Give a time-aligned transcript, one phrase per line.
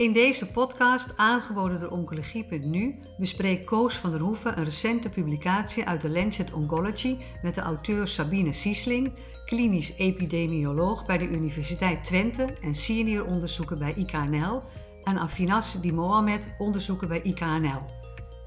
[0.00, 6.00] In deze podcast, aangeboden door Oncologie.nu, bespreekt Koos van der Hoeven een recente publicatie uit
[6.00, 9.12] de Lancet Oncology met de auteur Sabine Siesling,
[9.44, 14.62] klinisch epidemioloog bij de Universiteit Twente en senior onderzoeker bij IKNL,
[15.04, 17.82] en Afinas Di Mohamed, onderzoeker bij IKNL.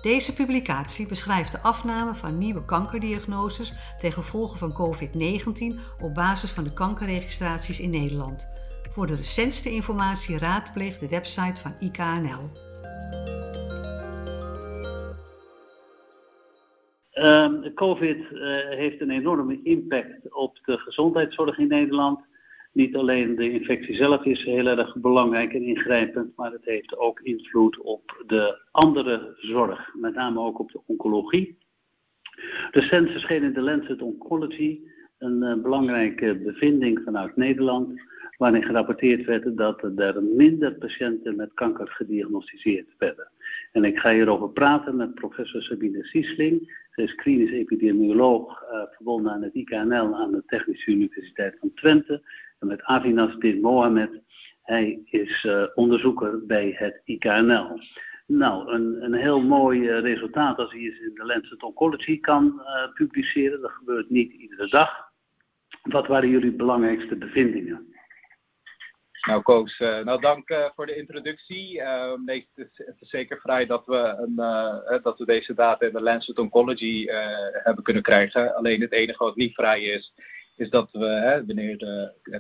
[0.02, 6.64] Deze publicatie beschrijft de afname van nieuwe kankerdiagnoses ten gevolge van COVID-19 op basis van
[6.64, 8.48] de kankerregistraties in Nederland.
[8.94, 12.50] Voor de recentste informatie raadpleeg de website van IKNL.
[17.12, 22.20] Ehm, COVID uh, heeft een enorme impact op de gezondheidszorg in Nederland.
[22.72, 27.20] Niet alleen de infectie zelf is heel erg belangrijk en ingrijpend, maar het heeft ook
[27.20, 31.58] invloed op de andere zorg, met name ook op de oncologie.
[32.72, 34.80] Recent verscheen in de Lancet Oncology
[35.24, 38.02] een uh, belangrijke bevinding vanuit Nederland
[38.38, 43.32] waarin gerapporteerd werd dat er minder patiënten met kanker gediagnosticeerd werden.
[43.72, 46.82] En ik ga hierover praten met professor Sabine Siesling.
[46.92, 52.22] Zij is klinisch epidemioloog, uh, verbonden aan het IKNL aan de Technische Universiteit van Twente.
[52.60, 54.22] En met Avinas bin Mohamed.
[54.62, 57.80] Hij is uh, onderzoeker bij het IKNL.
[58.28, 62.62] Nou, een, een heel mooi resultaat als hij eens in de Lancet Oncology kan
[62.94, 63.62] publiceren.
[63.62, 65.13] Dat gebeurt niet iedere dag.
[65.82, 67.94] Wat waren jullie belangrijkste bevindingen?
[69.28, 71.80] Nou, Koos, uh, nou dank uh, voor de introductie.
[71.80, 74.36] Uh, nee, het, is, zeker vrij dat we, een,
[75.02, 77.06] dat we deze data in de Lancet Oncology
[77.64, 78.56] hebben kunnen krijgen.
[78.56, 80.14] Alleen het enige wat niet vrij is,
[80.56, 81.78] is dat we, hè, wanneer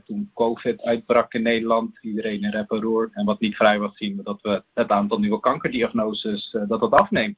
[0.05, 4.17] toen COVID uitbrak in Nederland, iedereen in rep en en wat niet vrij was, zien
[4.17, 7.37] we dat we het aantal nieuwe kankerdiagnoses, dat dat afneemt.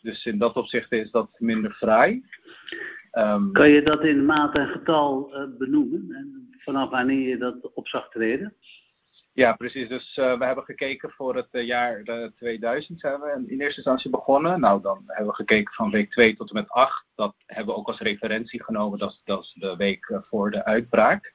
[0.00, 2.22] Dus in dat opzicht is dat minder vrij.
[3.18, 6.10] Um, kan je dat in maat en getal benoemen?
[6.10, 8.56] En vanaf wanneer je dat op zag treden?
[9.36, 9.88] Ja, precies.
[9.88, 13.76] Dus uh, we hebben gekeken voor het uh, jaar uh, 2000 zijn we in eerste
[13.76, 14.60] instantie begonnen.
[14.60, 17.06] Nou, dan hebben we gekeken van week 2 tot en met 8.
[17.14, 18.98] Dat hebben we ook als referentie genomen.
[18.98, 21.34] Dat is, dat is de week eh, voor de uitbraak.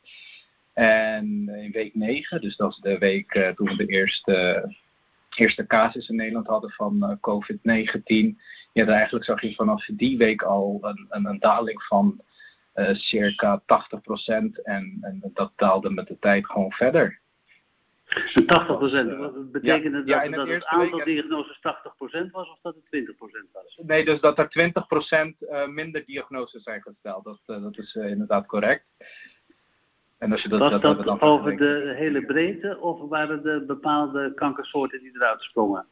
[0.74, 4.70] En in week 9, dus dat is de week toen we de eerste,
[5.36, 8.38] eerste casus in Nederland hadden van COVID-19.
[8.74, 12.22] Ja, eigenlijk zag je vanaf die week al een, een, een daling van
[12.76, 13.66] uh, circa 80%
[14.64, 17.20] en, en dat daalde met de tijd gewoon verder.
[18.46, 21.06] 80 procent, wat betekent het ja, dat, dat het aantal week...
[21.06, 23.80] diagnoses 80% was of dat het 20% was?
[23.84, 24.74] Nee, dus dat er
[25.34, 27.24] 20% uh, minder diagnoses zijn gesteld.
[27.24, 28.86] Dat, dat is inderdaad correct.
[30.22, 35.00] En als je dat, was dat, over de hele breedte of waren er bepaalde kankersoorten
[35.00, 35.86] die eruit sprongen?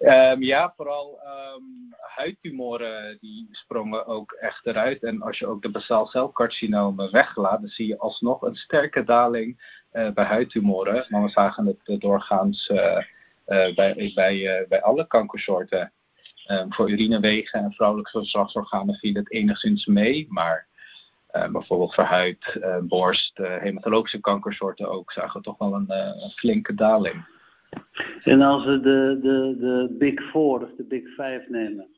[0.00, 1.20] Um, ja, vooral
[1.54, 5.02] um, huidtumoren die sprongen ook echt eruit.
[5.02, 10.10] En als je ook de basaalcelcarcinomen weglaat, dan zie je alsnog een sterke daling uh,
[10.10, 11.06] bij huidtumoren.
[11.08, 12.98] Maar we zagen het uh, doorgaans uh,
[13.74, 15.92] bij, bij, bij alle kankersoorten.
[16.50, 20.66] Um, voor urinewegen en vrouwelijke geslachtsorganen viel het enigszins mee, maar
[21.32, 27.24] bijvoorbeeld voor huid, borst, hematologische kankersoorten ook zagen we toch wel een, een flinke daling.
[28.22, 31.88] En als we de, de, de Big Four of de Big Five nemen,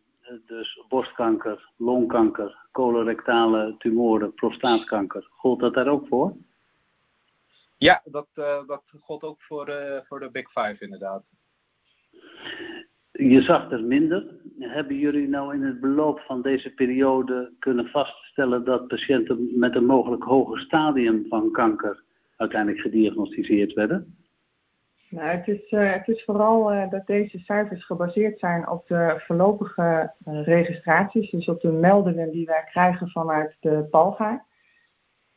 [0.46, 6.36] dus borstkanker, longkanker, colorectale tumoren, prostaatkanker, gold dat daar ook voor?
[7.76, 11.24] Ja, dat, uh, dat gold ook voor, uh, voor de Big Five inderdaad.
[13.18, 14.26] Je zag er minder.
[14.58, 19.86] Hebben jullie nou in het beloop van deze periode kunnen vaststellen dat patiënten met een
[19.86, 22.02] mogelijk hoger stadium van kanker
[22.36, 24.16] uiteindelijk gediagnosticeerd werden?
[25.10, 29.22] Nou, het, is, uh, het is vooral uh, dat deze cijfers gebaseerd zijn op de
[29.26, 34.44] voorlopige uh, registraties, dus op de meldingen die wij krijgen vanuit de PALGA.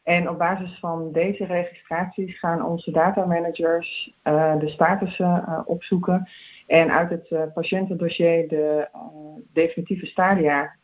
[0.07, 4.13] En op basis van deze registraties gaan onze datamanagers
[4.59, 6.29] de statussen opzoeken
[6.67, 8.87] en uit het patiëntendossier de
[9.53, 10.75] definitieve stadia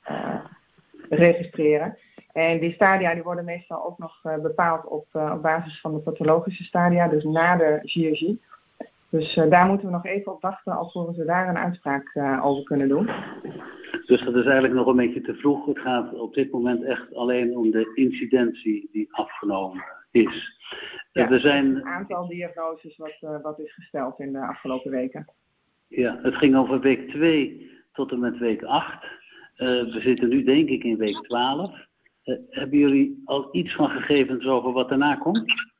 [1.10, 1.98] registreren.
[2.34, 6.64] En die stadia die worden meestal ook nog bepaald op, op basis van de pathologische
[6.64, 8.42] stadia, dus na de chirurgie.
[9.14, 12.46] Dus uh, daar moeten we nog even op wachten alvorens we daar een uitspraak uh,
[12.46, 13.10] over kunnen doen.
[14.06, 15.66] Dus dat is eigenlijk nog een beetje te vroeg.
[15.66, 20.60] Het gaat op dit moment echt alleen om de incidentie die afgenomen is.
[21.12, 25.26] Ja, er zijn een aantal diagnoses wat, uh, wat is gesteld in de afgelopen weken.
[25.88, 29.06] Ja, het ging over week 2 tot en met week 8.
[29.56, 31.72] we zitten nu denk ik in week 12.
[32.50, 35.73] hebben jullie al iets van gegevens over wat daarna komt?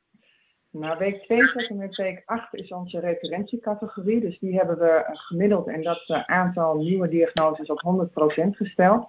[0.74, 4.20] Na week 2 tot en met week 8 is onze referentiecategorie.
[4.20, 8.08] Dus die hebben we gemiddeld en dat uh, aantal nieuwe diagnoses op
[8.44, 9.06] 100% gesteld.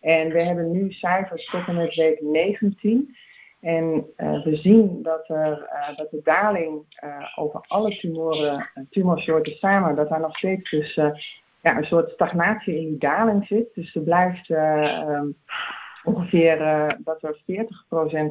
[0.00, 3.16] En we hebben nu cijfers tot en met week 19.
[3.60, 6.84] En we zien dat, er, dat de daling
[7.34, 10.94] over alle tumoren, tumorsoorten samen, dat daar nog steeds dus
[11.62, 13.74] ja, een soort stagnatie in die daling zit.
[13.74, 15.26] Dus er blijft ehm,
[16.04, 16.58] ongeveer
[16.98, 17.40] dat er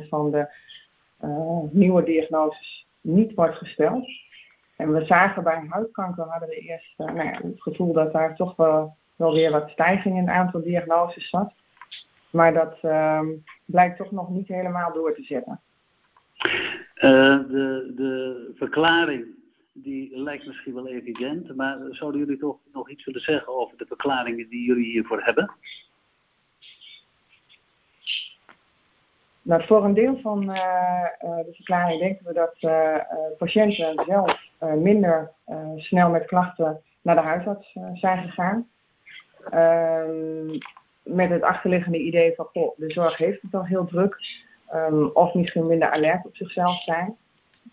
[0.05, 0.47] 40% van de
[1.71, 4.09] nieuwe diagnoses niet wordt gesteld.
[4.75, 8.35] En we zagen bij huidkanker hadden we eerst uh, nou ja, het gevoel dat daar
[8.35, 11.53] toch wel, wel weer wat stijging in het aantal diagnoses zat.
[12.29, 13.21] Maar dat uh,
[13.65, 15.61] blijkt toch nog niet helemaal door te zetten.
[16.95, 19.25] Uh, de, de verklaring
[19.73, 23.85] die lijkt misschien wel evident, maar zouden jullie toch nog iets willen zeggen over de
[23.85, 25.51] verklaringen die jullie hiervoor hebben?
[29.43, 32.97] Nou, voor een deel van uh, de verklaring denken we dat uh,
[33.37, 34.41] patiënten zelf
[34.75, 35.31] minder
[35.75, 38.67] snel met klachten naar de huisarts zijn gegaan.
[39.49, 40.59] Ehm,
[41.03, 44.17] met het achterliggende idee van, de zorg heeft het al heel druk.
[44.75, 47.17] Um, of misschien minder alert op zichzelf zijn.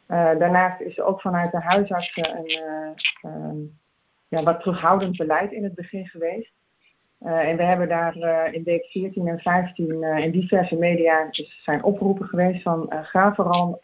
[0.06, 2.62] daarnaast is er ook vanuit de huisartsen een
[3.22, 3.78] um,
[4.28, 6.52] ja, wat terughoudend beleid in het begin geweest.
[7.26, 11.28] Uh, en we hebben daar uh, in week 14 en 15 uh, in diverse media
[11.62, 13.81] zijn oproepen geweest van ga vooral,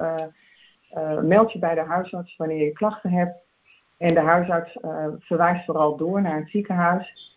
[1.22, 3.38] meld je bij de huisarts wanneer je klachten hebt.
[3.96, 4.76] En de huisarts
[5.18, 7.36] verwijst vooral door naar het ziekenhuis.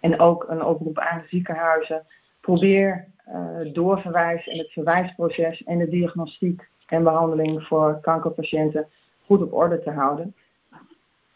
[0.00, 2.06] En ook een oproep aan ziekenhuizen.
[2.40, 3.06] Probeer
[3.72, 8.88] doorverwijs en het verwijsproces en de diagnostiek en behandeling voor kankerpatiënten
[9.26, 10.34] goed op orde te houden.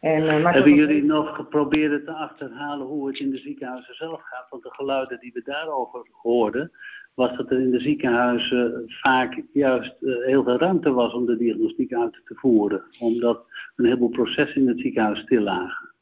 [0.04, 4.46] En, uh, Hebben jullie nog geprobeerd te achterhalen hoe het in de ziekenhuizen zelf gaat?
[4.50, 6.72] Want de geluiden die we daarover hoorden,
[7.14, 11.36] was dat er in de ziekenhuizen vaak juist uh, heel veel ruimte was om de
[11.36, 12.84] diagnostiek uit te voeren.
[13.00, 13.44] Omdat
[13.76, 15.94] een heleboel processen in het ziekenhuis stil lagen.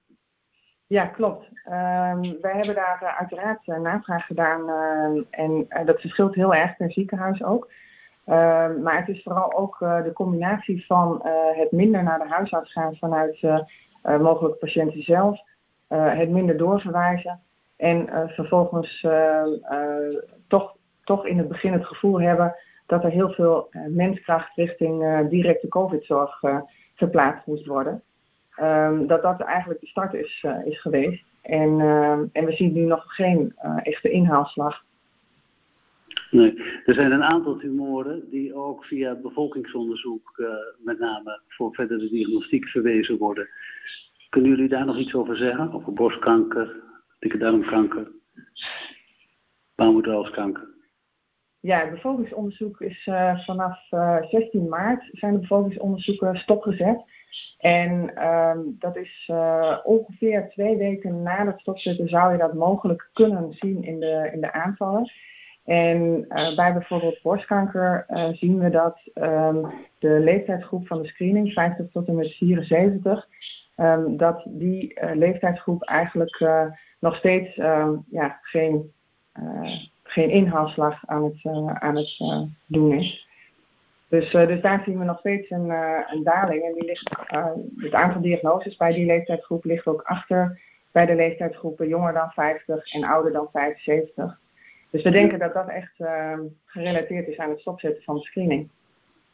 [0.87, 1.45] Ja, klopt.
[1.45, 6.93] Um, wij hebben daar uh, uiteraard navraag gedaan ehm, en dat verschilt heel erg per
[6.93, 7.71] ziekenhuis ook.
[8.25, 11.21] Ehm, maar het is vooral ook de combinatie van
[11.55, 13.41] het minder naar de huisarts gaan vanuit
[14.03, 15.41] mogelijk patiënten zelf,
[15.89, 17.41] uh, het minder doorverwijzen
[17.77, 19.07] en uh, vervolgens
[20.49, 22.55] toch, toch in het begin het gevoel hebben
[22.87, 26.41] dat er heel veel menskracht richting directe COVID-zorg
[26.95, 28.03] verplaatst moest worden.
[28.61, 31.25] Um, dat dat eigenlijk de start is, is geweest.
[31.43, 31.81] En,
[32.33, 34.85] en we zien nu nog geen echte inhaalslag.
[36.33, 40.49] Nee, er zijn een aantal tumoren die ook via bevolkingsonderzoek uh,
[40.79, 43.49] met name voor verdere diagnostiek verwezen worden.
[44.29, 45.73] Kunnen jullie daar nog iets over zeggen?
[45.73, 46.83] Over borstkanker,
[47.19, 48.11] dikke darmkanker,
[49.75, 50.69] baarmoederhalskanker?
[51.61, 57.05] Ja, het bevolkingsonderzoek is uh, vanaf uh, 16 maart zijn de bevolkingsonderzoeken stopgezet.
[57.59, 59.31] En um, dat is
[59.85, 64.41] ongeveer twee weken na het stopzetten zou je dat mogelijk kunnen zien in de, in
[64.41, 65.11] de aanvallen.
[65.65, 71.53] En uh, bij bijvoorbeeld borstkanker uh, zien we dat um, de leeftijdsgroep van de screening,
[71.53, 73.29] 50 tot en met 74,
[73.77, 76.45] um, dat die uh, leeftijdsgroep eigenlijk
[76.99, 78.93] nog steeds um, ja, geen,
[80.03, 81.41] geen inhaalslag aan het,
[81.81, 82.21] aan het
[82.67, 83.29] doen is.
[84.09, 85.71] Dus, dus daar zien we nog steeds een,
[86.07, 86.63] een daling.
[86.63, 87.11] En die ligt,
[87.77, 90.61] het aantal diagnoses bij die leeftijdsgroep ligt ook achter
[90.93, 94.41] bij de leeftijdsgroepen jonger dan 50 en ouder dan 75.
[94.93, 98.71] Dus we denken dat dat echt uh, gerelateerd is aan het stopzetten van de screening.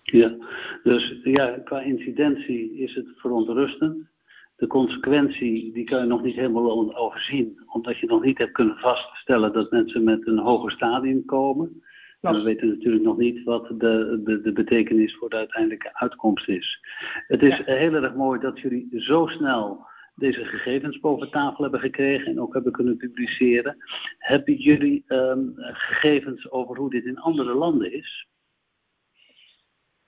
[0.02, 0.36] Ja,
[0.82, 4.08] dus ja, qua incidentie is het verontrustend.
[4.56, 8.76] De consequentie die kan je nog niet helemaal overzien, omdat je nog niet hebt kunnen
[8.76, 11.82] vaststellen dat mensen met een hoger stadium komen.
[12.20, 16.48] En we weten natuurlijk nog niet wat de, de, de betekenis voor de uiteindelijke uitkomst
[16.48, 16.80] is.
[17.26, 17.64] Het is ja.
[17.64, 19.86] heel erg mooi dat jullie zo snel
[20.18, 23.76] deze gegevens boven tafel hebben gekregen en ook hebben kunnen publiceren.
[24.18, 28.28] Hebben jullie um, gegevens over hoe dit in andere landen is?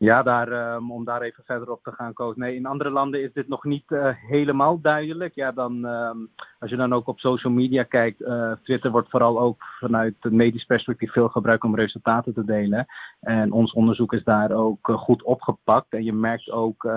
[0.02, 2.37] Ja, daar, um, om daar even verder op te gaan, Koos.
[2.37, 5.35] Nee, in andere landen is dit nog niet uh, helemaal duidelijk.
[5.35, 9.40] Ja, dan, um, als je dan ook op social media kijkt, uh, Twitter wordt vooral
[9.40, 12.87] ook vanuit het medisch perspectief veel gebruikt om resultaten te delen.
[13.21, 15.93] En ons onderzoek is daar ook uh, goed opgepakt.
[15.93, 16.88] En je merkt ook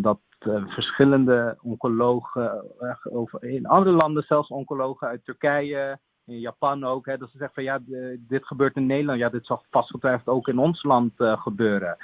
[0.00, 0.18] dat
[0.66, 7.16] verschillende oncologen, uh, over, in andere landen zelfs oncologen uit Turkije, in Japan ook, hè,
[7.16, 7.80] dat ze zeggen van ja,
[8.18, 11.96] dit gebeurt in Nederland, ja, dit zal vastgetwijfeld ook in ons land uh, gebeuren.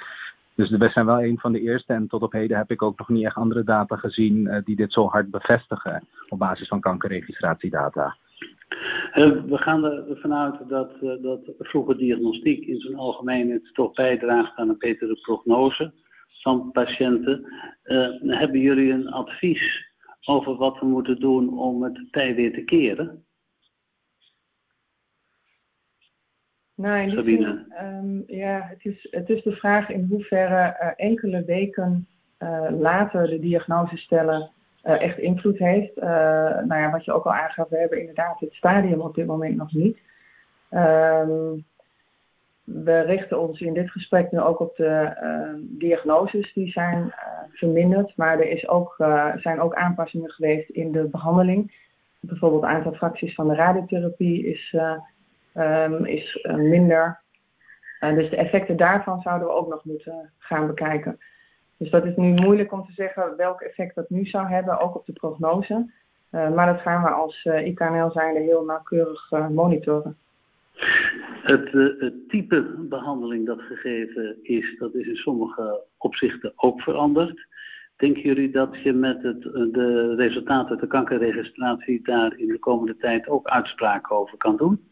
[0.55, 2.97] Dus we zijn wel een van de eerste en tot op heden heb ik ook
[2.97, 8.17] nog niet echt andere data gezien die dit zo hard bevestigen op basis van kankerregistratiedata.
[9.47, 14.77] We gaan ervan uit dat, dat vroege diagnostiek in zijn algemeenheid toch bijdraagt aan een
[14.77, 15.93] betere prognose
[16.31, 17.45] van patiënten.
[17.83, 19.93] Uh, hebben jullie een advies
[20.25, 23.25] over wat we moeten doen om het tij weer te keren?
[26.75, 30.91] Nou, in die zin, um, ja, het is, het is de vraag in hoeverre uh,
[30.95, 32.07] enkele weken
[32.39, 34.51] uh, later de diagnose stellen
[34.83, 35.95] uh, echt invloed heeft.
[35.95, 39.55] nou ja, wat je ook al aangaf, we hebben inderdaad het stadium op dit moment
[39.55, 39.97] nog niet.
[40.71, 41.65] Um,
[42.63, 47.13] we richten ons in dit gesprek nu ook op de uh, diagnoses die zijn uh,
[47.53, 51.89] verminderd, maar er is ook, uh, zijn ook aanpassingen geweest in de behandeling.
[52.19, 54.75] Bijvoorbeeld het aantal fracties van de radiotherapie is,
[55.53, 57.19] um, is minder.
[57.99, 61.19] dus de effecten daarvan zouden we ook nog moeten gaan bekijken.
[61.77, 64.95] Dus dat is nu moeilijk om te zeggen welk effect dat nu zou hebben, ook
[64.95, 65.91] op de prognose.
[66.29, 70.17] maar dat gaan we als IKNL zijnde heel nauwkeurig monitoren.
[71.31, 77.47] Het, eh, het, type behandeling dat gegeven is, dat is in sommige opzichten ook veranderd.
[77.95, 79.41] Denken jullie dat je met het,
[79.73, 84.89] de resultaten uit de kankerregistratie daar in de komende tijd ook uitspraken over kan doen?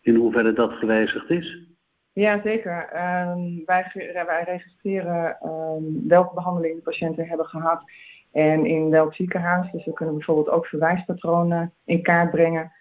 [0.00, 1.66] In hoeverre dat gewijzigd is?
[2.12, 2.80] Ja, zeker.
[3.28, 3.90] Um, wij,
[4.26, 7.82] wij, registreren um, welke behandeling de patiënten hebben gehad
[8.32, 9.70] en in welk ziekenhuis.
[9.72, 12.72] Dus we kunnen bijvoorbeeld ook verwijspatronen in kaart brengen.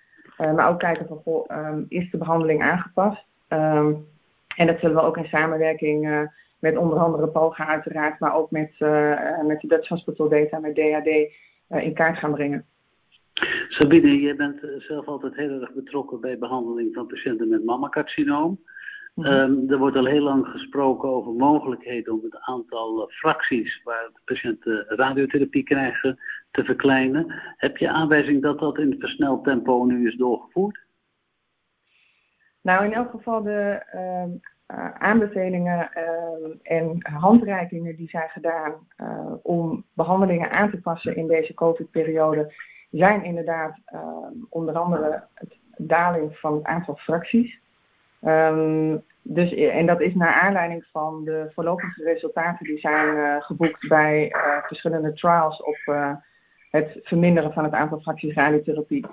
[0.42, 3.26] Uh, maar ook kijken van, goh, um, is de behandeling aangepast?
[3.50, 4.08] Um,
[4.56, 6.22] en dat zullen we ook in samenwerking uh,
[6.60, 10.76] met onder andere POGA uiteraard, maar ook met, uh, met de Dutch Hospital Data, met
[10.76, 11.08] DAD,
[11.84, 12.66] in kaart gaan brengen.
[13.70, 18.60] Sabine, jij bent zelf altijd heel erg betrokken bij behandeling van patiënten met mammacarcinoom.
[19.18, 24.10] Um, er wordt al heel lang gesproken over mogelijkheden om het aantal uh, fracties waar
[24.14, 26.20] de patiënten radiotherapie krijgen
[26.52, 27.34] te verkleinen.
[27.58, 30.80] Heb je aanwijzing dat dat in versneld tempo nu is doorgevoerd?
[32.62, 39.86] Nou, in elk geval de uh, aanbevelingen uh, en handreikingen die zijn gedaan uh, om
[39.94, 42.54] behandelingen aan te passen in deze COVID-periode,
[42.92, 47.60] zijn inderdaad ehm, onder andere het daling van het aantal fracties.
[48.22, 53.88] Um, dus, en dat is naar aanleiding van de voorlopige resultaten die zijn uh, geboekt
[53.88, 55.78] bij uh, verschillende trials op
[56.72, 59.06] het verminderen van het aantal fracties radiotherapie.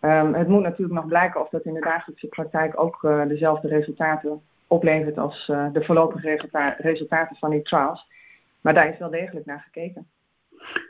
[0.00, 4.42] Um, het moet natuurlijk nog blijken of dat in de dagelijkse praktijk ook dezelfde resultaten
[4.66, 8.06] oplevert als de voorlopige resulta resultaten van die trials.
[8.60, 10.06] Maar daar is wel degelijk naar gekeken.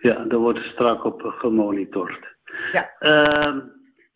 [0.01, 2.37] Ja, daar wordt strak op gemonitord.
[2.73, 2.91] Ja.
[2.99, 3.61] Ehm,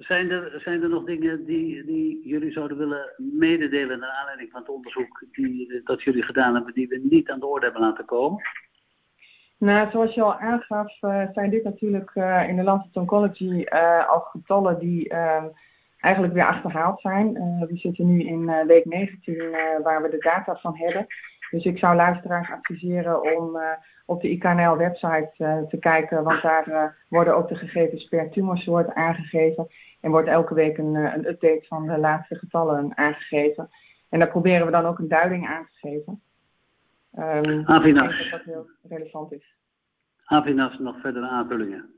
[0.00, 4.60] zijn er, zijn er nog dingen die, die jullie zouden willen mededelen naar aanleiding van
[4.60, 8.04] het onderzoek die, dat jullie gedaan hebben, die we niet aan de orde hebben laten
[8.04, 8.42] komen?
[9.58, 14.08] Nou, zoals je al aangaf, uh, zijn dit natuurlijk uh, in de Lancet Oncology uh,
[14.08, 15.46] al getallen die ehm,
[15.98, 17.32] eigenlijk weer achterhaald zijn.
[17.68, 19.50] we zitten nu in week 19
[19.82, 21.06] waar we de data van hebben.
[21.50, 23.62] Dus ik zou luisteraars adviseren om uh,
[24.06, 28.94] op de IKNL-website uh, te kijken, want daar uh, worden ook de gegevens per tumorsoort
[28.94, 29.68] aangegeven.
[30.00, 33.70] En wordt elke week een, een update van de laatste getallen aangegeven.
[34.08, 36.22] En daar proberen we dan ook een duiding aan te geven.
[37.18, 38.12] Um, Avinas.
[38.12, 39.54] Ik denk dat dat heel relevant is.
[40.24, 41.90] Avinas, nog verdere aanvullingen?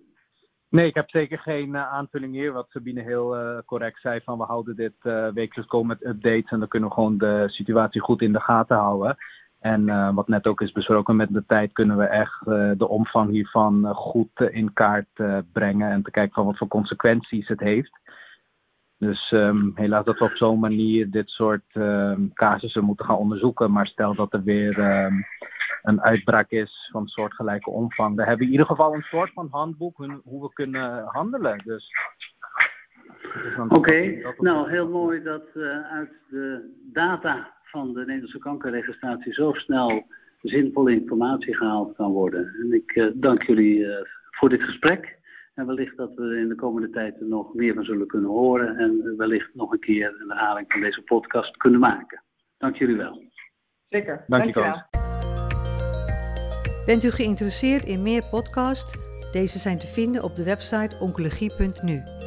[0.68, 2.52] Nee, ik heb zeker geen uh, aanvulling hier.
[2.52, 6.50] Wat Sabine heel uh, correct zei, van we houden dit uh, wekelijks komen met updates
[6.50, 9.16] en dan kunnen we gewoon de situatie goed in de gaten houden.
[9.62, 12.88] En uh, wat net ook is besproken met de tijd kunnen we echt uh, de
[12.88, 15.08] omvang hiervan uh, goed in kaart
[15.52, 18.00] brengen en te kijken van wat voor consequenties het heeft.
[18.98, 23.72] Dus um, helaas dat we op zo'n manier dit soort um, casussen moeten gaan onderzoeken.
[23.72, 25.24] Maar stel dat er weer um,
[25.82, 28.16] een uitbraak is van soortgelijke omvang.
[28.16, 31.58] Dan hebben we in ieder geval een soort van handboek hoe, we kunnen handelen.
[31.64, 31.90] Dus,
[33.32, 35.56] dus Oké, nou heel mooi dat
[35.90, 40.06] uit de data van de Nederlandse kankerregistratie zo snel
[40.42, 42.54] zinvolle informatie gehaald kan worden.
[42.62, 43.96] En ik uh, dank jullie uh,
[44.30, 45.18] voor dit gesprek.
[45.54, 48.76] En wellicht dat we in de komende tijd er nog meer van zullen kunnen horen.
[48.76, 52.22] En wellicht nog een keer een herhaling van deze podcast kunnen maken.
[52.58, 53.22] Dank jullie wel.
[53.88, 54.24] Zeker.
[54.26, 54.82] Dank je wel.
[56.86, 58.98] Bent u geïnteresseerd in meer podcasts?
[59.32, 62.21] Deze zijn te vinden op de website oncologie.nu.